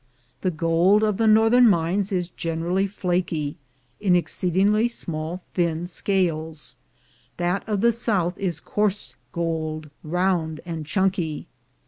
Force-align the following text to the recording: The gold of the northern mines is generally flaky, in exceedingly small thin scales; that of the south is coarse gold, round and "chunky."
The 0.41 0.49
gold 0.49 1.03
of 1.03 1.17
the 1.17 1.27
northern 1.27 1.69
mines 1.69 2.11
is 2.11 2.29
generally 2.29 2.87
flaky, 2.87 3.57
in 3.99 4.15
exceedingly 4.15 4.87
small 4.87 5.43
thin 5.53 5.85
scales; 5.85 6.75
that 7.37 7.63
of 7.69 7.81
the 7.81 7.91
south 7.91 8.35
is 8.39 8.59
coarse 8.59 9.15
gold, 9.31 9.91
round 10.01 10.59
and 10.65 10.87
"chunky." 10.87 11.45